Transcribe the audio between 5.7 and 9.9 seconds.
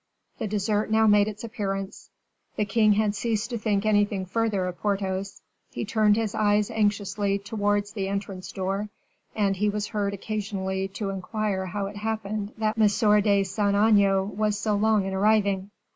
turned his eyes anxiously towards the entrance door, and he was